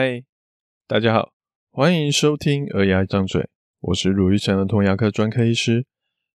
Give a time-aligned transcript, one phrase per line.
[0.00, 0.22] 嗨，
[0.86, 1.32] 大家好，
[1.72, 3.42] 欢迎收听《儿牙一张嘴》，
[3.80, 5.86] 我是鲁豫成的童牙科专科医师。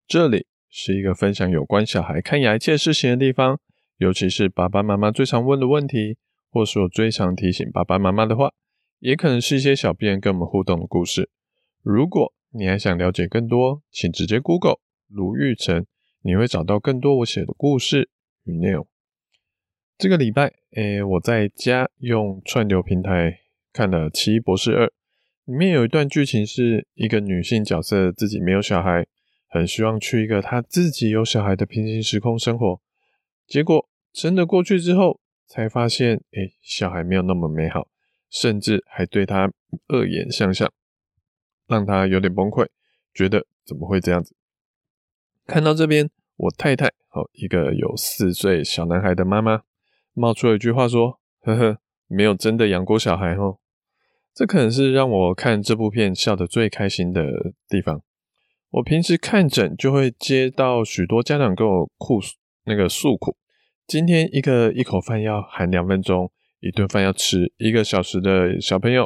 [0.06, 3.58] 这里是一个分享有关小孩看牙一切事情的地方，
[4.00, 6.18] 尤其是爸爸妈妈最常问的问题，
[6.50, 8.52] 或是我最常提醒爸爸妈妈的话，
[9.00, 11.30] 也可能是一些小编跟我们互动的故事。
[11.82, 15.86] 如果你还想了解更多，请直接 Google 鲁豫成，
[16.24, 18.10] 你会找到更多我写的故事
[18.44, 18.86] 与内容。
[19.98, 23.43] 这个礼拜，诶，我在家用串流平台。
[23.74, 24.86] 看了《奇异博士二》，
[25.46, 29.08] 里面有一段剧情是一个女性角色自己没有小孩，
[29.50, 32.80] 很希望去一个她自己有小孩的平行时空生活。
[33.48, 37.88] 结果真的过去之后，才发现，哎，小孩没有那么美好，
[38.30, 39.52] 甚至还对她
[39.88, 40.72] 恶言相向，
[41.68, 42.68] 让她有点崩溃，
[43.12, 44.36] 觉得怎么会这样子？
[45.48, 49.64] 看到这边，我太太，哦，一个有四岁小男孩的妈妈，
[50.14, 53.58] 冒出了一句话说：“呵呵，没有真的养过小孩哦。”
[54.34, 58.02] 这可能是让我看这部片笑得最开心的地方。
[58.72, 62.20] 我平时看诊就会接到许多家长跟我哭
[62.66, 63.38] 那个诉苦：
[63.86, 69.06] 今天一个一口饭要含两分钟，一顿饭要吃一个小时的小朋友；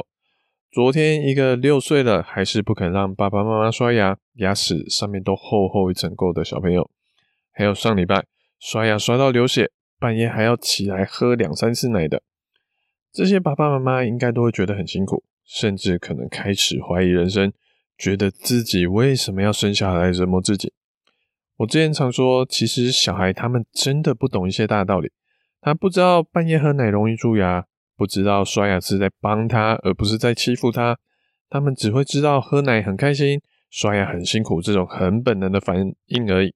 [0.72, 6.88] 昨天一个六岁了还是不肯让爸爸妈妈刷牙，牙齿上面都厚厚一层垢的小朋友；
[7.52, 8.24] 还有上礼拜
[8.58, 12.22] 刷牙刷到流血，半夜还要起来喝两三次奶的。
[13.18, 17.52] 这些爸爸妈妈应该都会觉得很辛苦，甚至可能开始怀疑人生，
[17.98, 20.72] 觉得自己为什么要生下来折磨自己。
[21.56, 25.10] 我之前常说，其实小孩他们真的不懂一些大道理，
[25.60, 27.66] 他不知道半夜喝奶容易蛀牙，
[27.96, 30.96] 不知道刷牙是在帮他，而不是在欺负他。
[31.50, 36.54] 他们只会知道喝奶很开心，刷牙很辛苦这种很本能的反应而已。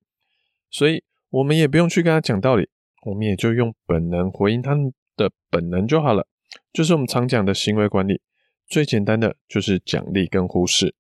[0.71, 2.69] 所以我们也不用去跟他讲道理，
[3.07, 6.29] 我们也就用本能回应他们的本能就好了。
[6.73, 8.20] 就是我们常讲的行为管理，
[8.67, 10.95] 最简单的就是奖励跟忽视，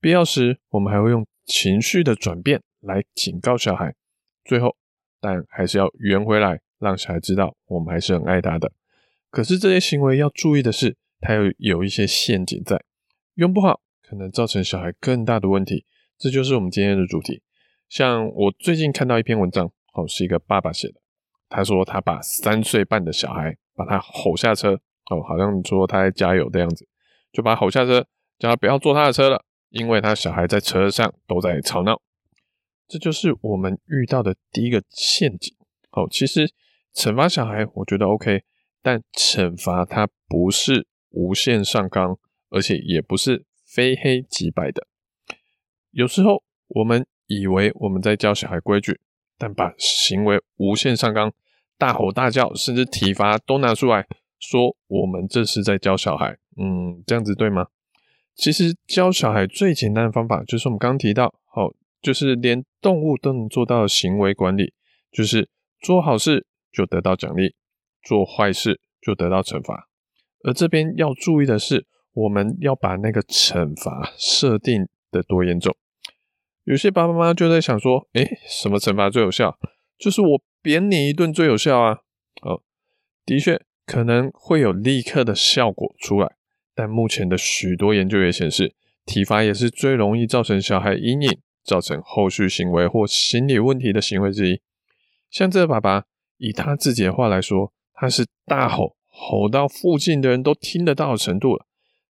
[0.00, 3.94] 必要时我们还会用情绪的转变来警告小孩，
[4.44, 4.76] 最后
[5.20, 8.72] 但还是要圆回来，让小孩知道我们还是很爱他的。
[9.30, 12.82] 可是这些行为要注意的是，它有有一些陷阱在，
[13.34, 15.84] 用不好可能造成小孩更大的问题。
[16.18, 17.42] 这就是我们今天的主题。
[17.88, 20.94] 像我最近看到一篇文章，哦，是一个爸爸写的，
[21.48, 24.80] 他说他把三岁半的小孩把他吼下车。
[25.10, 26.88] 哦，好像说他在加油的样子，
[27.32, 28.06] 就把他吼下车，
[28.38, 32.00] 叫他不要坐他的车了，因为他小孩在车上都在吵闹。
[32.86, 35.54] 这就是我们遇到的第一个陷阱。
[35.90, 36.52] 哦，其实
[36.94, 38.42] 惩罚小孩我觉得 OK，
[38.82, 42.16] 但惩罚他不是无限上纲，
[42.48, 44.86] 而且也不是非黑即白的。
[45.90, 49.00] 有时候我们以为我们在教小孩规矩，
[49.36, 51.32] 但把行为无限上纲，
[51.76, 54.06] 大吼大叫，甚至体罚都拿出来。
[54.40, 57.68] 说我们这是在教小孩，嗯，这样子对吗？
[58.34, 61.70] 其实教小孩最简单的方法就是我们刚刚提到，好，
[62.00, 64.72] 就是连动物都能做到的行为管理，
[65.12, 67.54] 就是做好事就得到奖励，
[68.02, 69.88] 做坏事就得到惩罚。
[70.42, 75.76] 而这边要注意的是，我们要把那个惩罚设定的多严重。
[76.64, 79.58] 有些爸爸妈妈就在想说，诶，什么惩罚最有效？
[79.98, 81.98] 就是我扁你一顿最有效啊。
[82.40, 82.62] 哦，
[83.26, 83.60] 的确。
[83.90, 86.36] 可能会有立刻的效果出来，
[86.76, 88.72] 但目前的许多研究也显示，
[89.04, 94.60] 体罚也是最容易造成小孩阴影、造成后续行为或心理问题的行为之一。
[95.28, 96.04] 像这个爸爸，
[96.36, 101.66] 以他自己的话来说，他是大吼，吼到附近的人都听得到的程度了。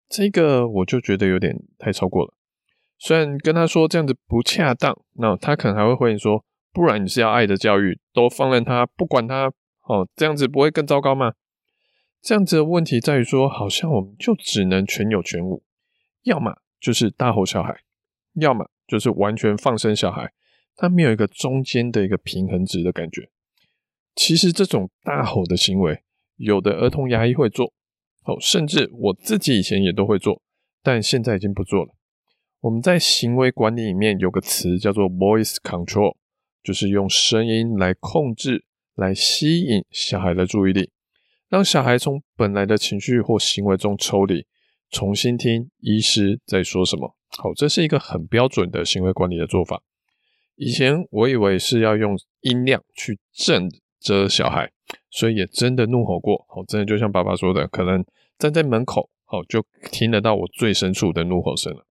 [0.08, 2.34] 这个我就觉得有点太超过了。
[2.98, 9.52] 虽然跟他说这样子不恰当，那他可能还会回应说：“不然你是要爱的教育，都放任他，不管他，
[9.86, 11.34] 哦，这样子不会更糟糕吗？”
[12.20, 15.62] 这样子的问题在于说，好像我们就只能全有全无，
[16.24, 17.74] 要么就是大吼小孩，
[18.34, 20.32] 要么就是完全放生小孩，
[20.76, 23.30] 他没有一个中间的一个平衡值的感觉。
[24.14, 26.02] 其实这种大吼的行为，
[26.36, 27.72] 有的儿童牙医会做，
[28.24, 30.42] 哦，甚至我自己以前也都会做，
[30.82, 31.94] 但现在已经不做了。
[32.60, 36.16] 我们在行为管理里面有个词叫做 voice control，
[36.64, 38.64] 就是用声音来控制、
[38.96, 40.90] 来吸引小孩的注意力。
[41.48, 44.46] 让小孩从本来的情绪或行为中抽离，
[44.90, 47.16] 重新听医师在说什么。
[47.38, 49.82] 好，这是一个很标准的行为管理的做法。
[50.56, 53.68] 以前我以为是要用音量去震
[54.00, 54.70] 着小孩，
[55.10, 56.44] 所以也真的怒吼过。
[56.48, 58.04] 好，真的就像爸爸说的，可能
[58.38, 61.86] 站在门口，好，就听得到我最深处的怒吼声了。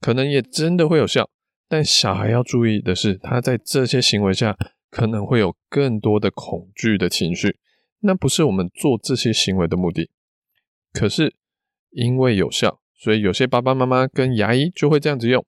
[0.00, 1.30] 可能也真的会有效，
[1.68, 4.56] 但小孩要注意的是，他在这些行为下
[4.90, 7.56] 可能会有更多的恐惧的情绪。
[8.06, 10.10] 那不是我们做这些行为的目的。
[10.92, 11.34] 可是
[11.90, 15.44] 因为有效，所以有些爸爸妈妈跟牙医就会这样子用。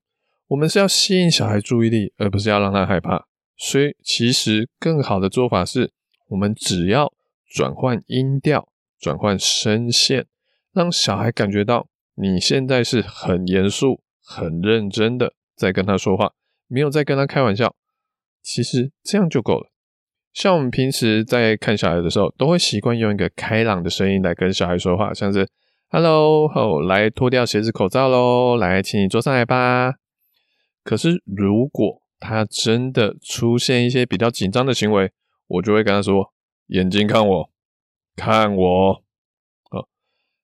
[0.47, 3.27] 我们是要吸引小孩注意力，而不是要让他害怕。
[3.57, 5.91] 所以其实更好的做法是，
[6.29, 7.13] 我们只要
[7.47, 8.69] 转换音调，
[8.99, 10.25] 转换声线，
[10.73, 16.33] 让小孩感觉到你现在是很严肃、很认真的在跟他说话，
[16.67, 17.75] 没有在跟他开玩笑。
[18.41, 19.71] 其实这样就够了。
[20.37, 25.47] 像我们平时在看小孩的时候，都会习惯用一个开朗的声音来跟小孩说话，像是
[25.89, 29.95] “Hello”，来脱掉鞋子、口罩喽，来，请你坐上来吧。
[30.83, 35.11] 可是如果他真的出现一些比较紧张的行为，
[35.47, 36.31] 我就会跟他说
[36.69, 37.49] ：“眼睛看我，
[38.15, 39.03] 看我。”
[39.71, 39.87] 好，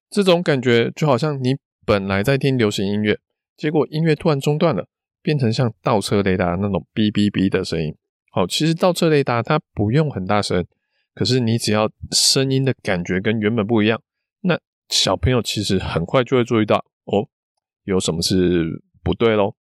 [0.09, 1.55] 这种感觉就好像你
[1.85, 3.19] 本来在听流行音乐，
[3.55, 4.87] 结果音乐突然中断了，
[5.21, 7.95] 变成像倒车雷达那种哔哔哔的声音。
[8.35, 10.65] 好，其实倒车雷达它不用很大声，
[11.13, 14.01] 可是你只要声音的感觉跟原本不一样，
[14.41, 14.59] 那
[14.89, 17.29] 小朋友其实很快就会注意到哦，
[17.83, 19.55] 有什么是不对咯。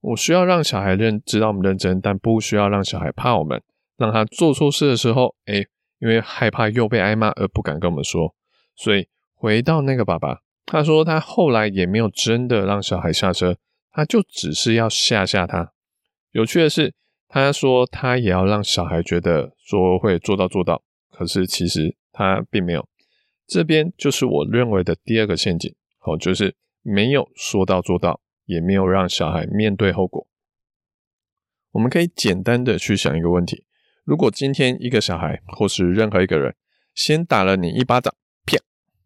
[0.00, 3.62] 我需要让小孩认知道我们认真，但不需要让小孩怕我们，
[3.98, 5.66] 让他做错事的时候，诶，
[5.98, 8.34] 因为害怕又被挨骂而不敢跟我们说。
[8.74, 13.58] 所以回到那个爸爸，他说他后来也没有真的让小孩下车，
[13.90, 15.74] 他就只是要吓吓他。
[16.30, 16.94] 有趣的是。
[17.34, 22.86] 他说他也要让小孩觉得说会做到做到，可是其实他并没有。
[23.46, 30.26] 这边就是我认为的第二个陷阱，好，就是没有说到做到，也没有让小孩面对后果。
[31.70, 33.64] 我们可以简单的去想一个问题：
[34.04, 36.54] 如果今天一个小孩或是任何一个人
[36.94, 38.14] 先打了你一巴掌，
[38.44, 38.58] 啪，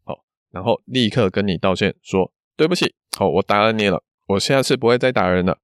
[0.02, 5.60] 好，然后立刻跟你道歉说对不起，好，我打了你了，我下次不会再打人了。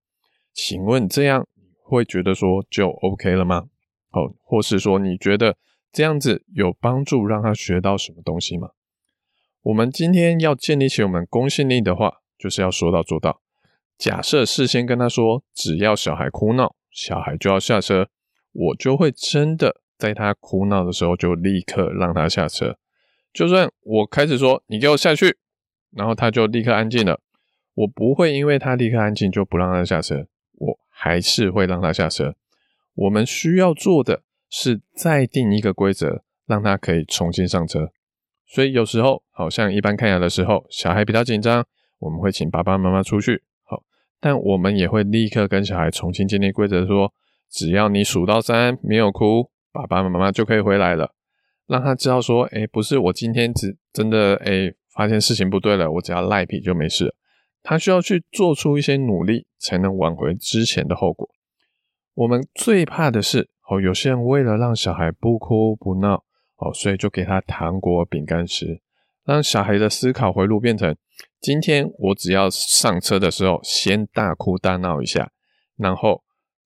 [0.54, 1.48] 请问这样？
[1.82, 3.68] 会觉得说就 OK 了吗？
[4.10, 5.56] 哦，或是说你觉得
[5.90, 8.70] 这样子有帮助，让他学到什么东西吗？
[9.62, 13.40] 我们今天要建立起我们公信力的话，就是要说到做到。
[13.96, 18.08] 假设事先跟他说，只要小孩哭闹，小孩就要下车，
[18.52, 22.76] 我就会真的在他哭闹的时候就立刻让他下车。
[23.32, 25.38] 就算我开始说你给我下去，
[25.92, 27.20] 然后他就立刻安静了，
[27.74, 30.26] 我不会因为他立刻安静就不让他下车。
[31.02, 32.36] 还是会让他下车。
[32.94, 37.90] 我们需要做的是再定一个规则，让他可以重新上车。
[38.46, 41.66] 所以有时候，好像一般看牙的时候，小孩比较紧张，
[41.98, 43.42] 我们会请爸爸妈妈出去。
[43.64, 43.82] 好，
[44.20, 47.12] 但我们也会立刻跟小孩重新建立规则，说
[47.50, 51.12] 只要你数到三没有哭，爸爸妈妈就可以回来了。
[51.66, 57.12] 让他知道说，哎，不是我今天只真的哎发现事情不对了，我只要赖皮就没事。
[57.62, 61.28] 他需要去做出一些努力，才能挽回之前的后果。
[62.14, 66.24] 我们最怕的是，哦，有些人为了让小孩不哭不闹，
[66.56, 68.80] 哦，所以就给他糖果、饼干吃，
[69.24, 70.94] 让小孩的思考回路变成：
[71.40, 75.30] 今天我只要上车的时候先大哭大闹一下，
[75.76, 76.22] 然后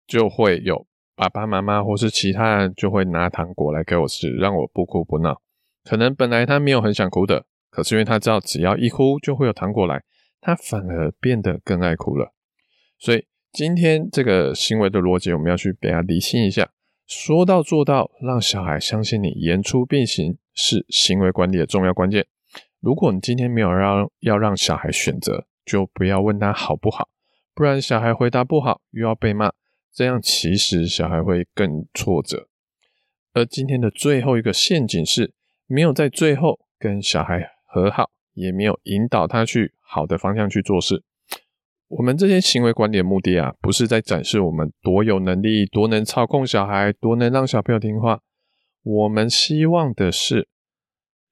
[0.07, 5.41] 就会有爸爸妈妈或是其他人就会拿糖果来给我吃，让我不哭不闹。
[5.85, 10.03] 可能本来他没有很想哭的，可是因为他知道只要一哭就会有糖果来。
[10.47, 12.33] 他反而变得更爱哭了，
[13.01, 16.71] 所以今天这个行为的逻辑，我们要去给他理清一下。
[17.05, 22.29] 说到做到，让小孩相信你言出必行是行为管理的重要关键。
[22.79, 27.09] 如果你今天没有让要让小孩选择，就不要问他好不好，
[27.53, 29.53] 不然小孩回答不好又要被骂，
[29.93, 32.47] 这样其实小孩会更挫折。
[33.33, 35.35] 而今天的最后一个陷阱是，
[35.67, 39.73] 没有在最后跟小孩和好，也没有引导他去。
[39.87, 41.03] 好的方向去做事。
[41.89, 48.21] 我们这些行为管理的目的啊，不是在展示我们多有能力、多能操控小孩、多能让小朋友听话。
[48.83, 50.49] 我们希望的是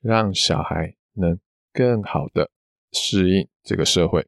[0.01, 1.39] 让小孩能
[1.73, 2.51] 更好的
[2.93, 4.27] 适应这个社会。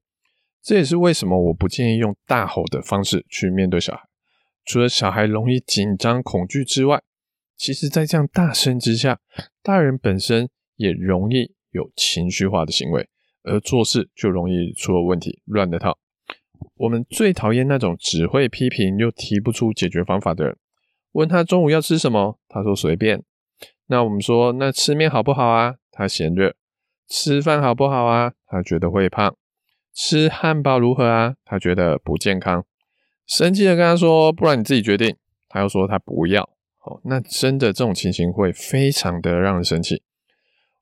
[0.63, 4.03] 这也是为什么我不建议用大吼的方式去面对小孩。
[4.65, 7.01] 除了小孩容易紧张、恐惧之外，
[7.57, 9.21] 其实在这样大声之下，
[9.63, 13.09] 大人本身也容易有情绪化的行为。
[13.47, 15.99] 而做事就容易出了问题，乱了套。
[16.77, 20.57] 我们最讨厌那种只会批评又提不出解决方法的人。
[21.13, 23.23] 问他中午要吃什么，他说随便。
[23.87, 25.77] 那我们说，那吃面好不好啊？
[25.91, 26.55] 他嫌热。
[27.09, 28.33] 吃饭好不好啊？
[28.47, 29.35] 他觉得会胖。
[29.95, 31.37] 吃汉堡如何啊？
[31.45, 32.65] 他觉得不健康。
[33.27, 35.17] 生气的跟他说，不然你自己决定。
[35.49, 36.43] 他又说他不要。
[36.85, 40.03] 哦，那真的这种情形会非常的让人生气。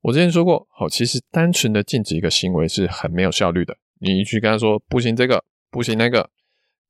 [0.04, 3.74] 我之前说过，好，其实单纯的禁止一个行为是很没有效率的。
[4.00, 6.28] 你去跟他说不行这个，不行那个，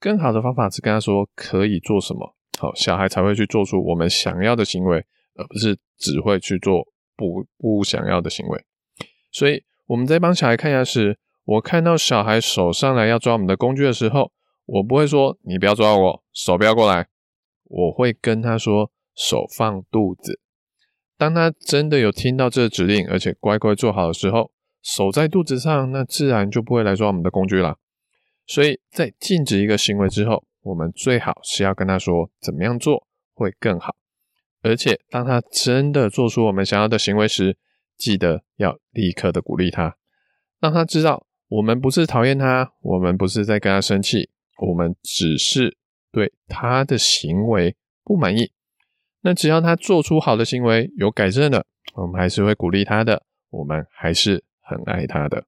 [0.00, 4.98] 更好的方法是跟他说可以做什么，好，小孩才会去做出我们想要的行为，
[5.36, 6.84] 而不是只会去做
[7.16, 8.60] 不不想要的行为。
[9.30, 14.32] 所以我们在帮小孩看牙齿，我看到小孩手上来要抓我们的工具的时候，
[14.66, 17.06] 我不会说你不要抓我，手不要过来，
[17.62, 20.40] 我会跟他说手放肚子。
[21.16, 24.50] 当他真的有听到这个指令，而且乖乖做好的时候，
[24.82, 27.78] 手在肚子上，那自然就不会来抓我们的工具了。
[28.46, 33.96] 所以在禁止一个行为之后，我们最好是要跟他说怎么样做会更好。
[34.62, 37.56] 而且当他真的做出我们想要的行为时，
[37.96, 39.96] 记得要立刻的鼓励他，
[40.60, 45.76] 让他知道我们不是讨厌他，我们不是在跟他生气，我们只是
[46.10, 48.50] 对他的行为不满意。
[49.26, 51.64] 那只要他做出好的行为，有改正的，
[51.94, 55.46] 我们还是会鼓励他的，我们还是很爱他的。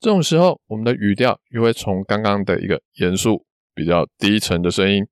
[0.00, 3.44] 这种时候，我们的语调又会从刚刚的一个严肃、
[3.74, 5.06] 比较低沉的声音，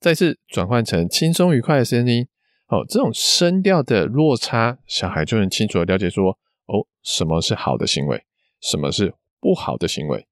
[0.00, 2.26] 再次转换成轻松愉快的声音。
[2.66, 6.30] 哦，这种声调的落差，小孩就能清楚的了解说，
[6.66, 8.24] 哦，什么是好的行为，
[8.60, 10.26] 什么是不好的行为。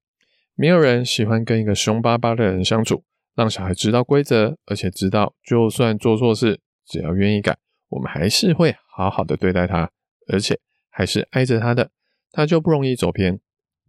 [0.55, 3.03] 没有人喜欢跟一个凶巴巴的人相处，
[3.35, 7.55] 让小孩知道规则，而且知道就算做错事，只要愿意改，
[7.87, 9.89] 我们还是会好好的对待他，
[10.27, 11.91] 而且还是爱着他的，
[12.31, 13.39] 他就不容易走偏。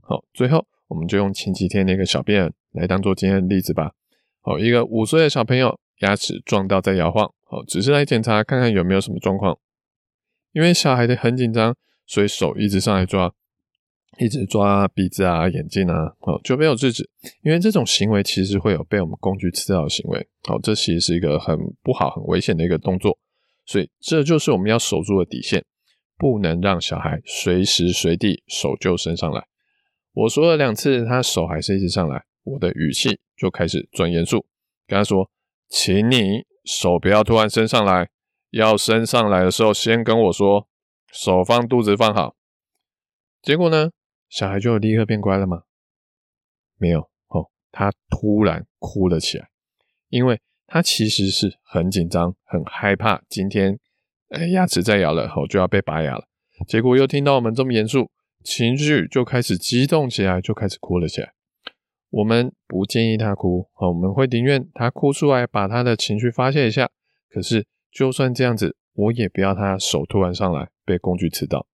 [0.02, 3.92] 好，最后我们就用前几天那个小病人来当做今天的例子吧。
[4.42, 7.33] 好，一个五岁的小朋友牙齿撞到在摇晃。
[7.49, 9.59] 哦，只是来检查看看有没有什么状况。
[10.52, 11.75] 因为小孩的很紧张，
[12.07, 13.33] 所以手一直上来抓，
[14.19, 17.09] 一直抓鼻子啊、眼睛啊，哦，就没有制止。
[17.43, 23.19] 因为这种行为其实会有被我们工具刺到的行为，哦，这其实是一个很不好、很危险的一个动作。
[23.64, 25.64] 所以这就是我们要守住的底线，
[26.19, 29.47] 不能让小孩随时随地手就伸上来。
[30.12, 34.45] 我说了两次，他手还是一直上来，我的语气就开始转严肃，
[34.87, 35.31] 跟他说
[35.71, 38.11] ：“请你。”手不要突然伸上来，
[38.50, 40.69] 要伸上来的时候先跟我说，
[41.11, 42.37] 手放肚子放好。
[43.40, 43.90] 结果呢，
[44.31, 45.65] 小孩就立刻变乖了吗？
[46.79, 49.51] 没有哦，他突然哭了起来，
[50.09, 53.79] 因为他其实是很紧张、很害怕，今天
[54.29, 56.25] 哎牙齿再咬了后就要被拔牙了。
[56.69, 58.11] 结果又听到我们这么严肃，
[58.45, 61.33] 情绪就开始激动起来，就开始哭了起来。
[62.11, 66.89] 我们不建议他哭，我们会宁愿他哭出来，把他的情绪发泄一下。
[67.29, 71.67] 可是，就算这样子，我也不要他手突然上来被工具刺到。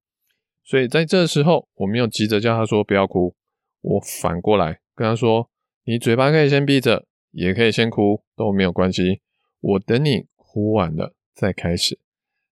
[0.66, 3.37] 所以在这时候，我没有急着叫他说不要哭，
[3.82, 5.49] 我 反过来跟他说
[5.87, 9.20] ：“你嘴巴可以先闭着，也可以先哭，都没有关系。
[9.61, 12.00] 我等你哭完了再开始。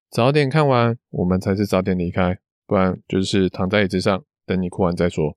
[0.09, 5.37] 早点看完，我们才是早点离开，不然就是躺在椅子上等你哭完再说。”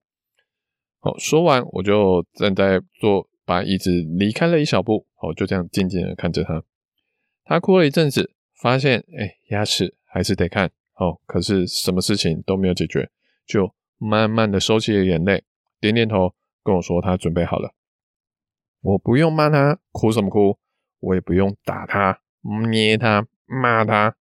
[1.02, 6.64] 好，说完我就站在坐，把椅子离开了一小步，好，就这样静静的看着他。
[7.44, 13.10] 他哭了一阵子，发现哎，牙齿还是得看，哦，可是什么事情都没有解决，
[13.46, 15.44] 就慢慢的收起了眼泪，
[15.80, 17.74] 点点头跟我说他准备好了。
[18.82, 20.58] 我不用骂他，哭什么哭？
[21.00, 22.20] 我也不用打他、
[22.70, 24.16] 捏他、骂他，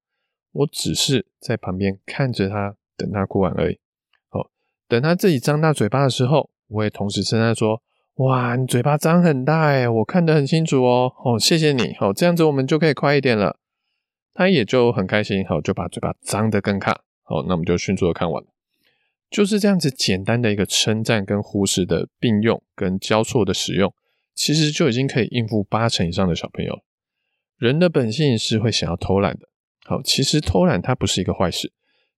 [0.53, 3.79] 我只是在旁边看着他，等他哭完而已。
[4.31, 4.51] 哦，
[4.89, 6.51] 等他自己张大嘴巴的时候。
[6.69, 7.81] 我也同时称赞说
[8.19, 11.13] ：“哇，你嘴巴张很大哎，我看得很清楚哦。
[11.25, 11.95] 哦，谢谢你。
[11.95, 13.61] 好，这样子我们就可以快一点了。”
[14.37, 16.93] 他也就很开心，好，就把嘴巴张得更大。
[17.23, 18.45] 好，那我们就迅速的看完。
[19.31, 23.93] 就是这样子简单的一个称赞跟忽视的并用跟交错的使用，
[24.35, 26.81] 其实就已经可以应付八成以上的小朋友。
[27.57, 29.49] 人的本性是会想要偷懒的。
[29.87, 31.73] 好，其实偷懒它不是一个坏事。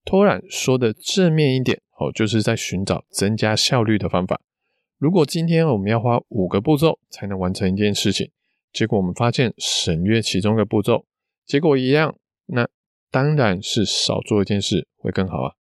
[0.05, 1.81] 偷懒说的正面一点。
[1.99, 4.41] 哦，就是在寻找增加效率的方法。
[4.99, 8.31] 如果今天我们要花五个步骤才能完成一件事情，
[8.73, 11.07] 结果我们发现省略其中的步骤，
[11.49, 12.15] 结果一样，
[12.45, 12.69] 那
[13.11, 15.55] 当然是少做一件事会更好啊。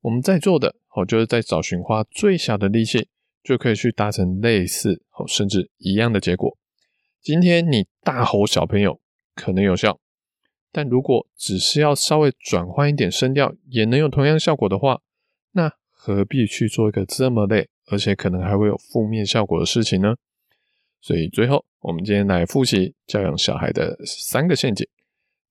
[0.00, 3.08] 我们在做的，哦，就是在找寻花最小的力气
[3.44, 6.56] 就可以去达成类似，哦，甚至一样的结果。
[7.20, 8.98] 今天你大吼小朋友
[9.34, 10.00] 可能有效，
[10.72, 15.02] 但如果只是要稍微转换一点声调，也能有同样效果的话。
[15.50, 20.16] 那何必去做一个这么累，而且可能还会有负面效果的事情呢？
[21.02, 24.88] 所以最后，我们今天来复习教养小孩的三个陷阱。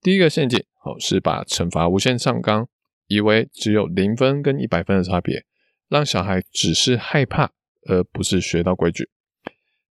[0.01, 2.67] 第一个陷阱，哦，是把惩罚无限上纲，
[3.07, 5.45] 以为只有零分跟一百分的差别，
[5.87, 7.51] 让小孩只是害怕，
[7.87, 9.09] 而不是学到规矩。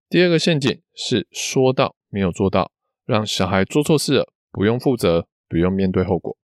[0.10, 2.72] 第二个陷阱是说到没有做到，
[3.06, 6.38] 让小孩做错事了，不用负责，不用面对后果。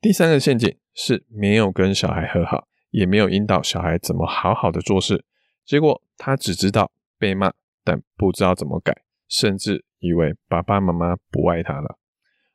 [0.00, 2.68] 第三个陷阱是没有跟小孩和好。
[2.92, 5.24] 也没有引导小孩怎么好好的做事，
[5.64, 7.50] 结果他只知道被骂，
[7.82, 8.94] 但不知道怎么改，
[9.30, 11.98] 甚至以为爸爸妈妈不爱他了。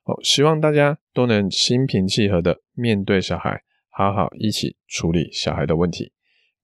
[0.08, 6.14] 哦，希望大家都能心平气和的面对小孩，好好一起处理小孩的问题。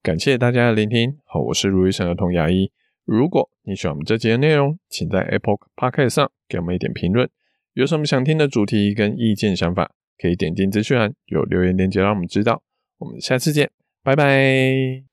[0.02, 2.72] 感谢大家的聆听，好，我是如医生儿童牙医。
[3.04, 7.30] 如果你喜欢我们这集的内容，请在 Apple Podcast 上给我们一点评论。
[7.74, 12.64] 有什么想听的主题跟意见想法，可以点进资讯栏有留言链接让我们知道。
[13.00, 13.70] 我们下次见，
[14.04, 15.13] 拜拜。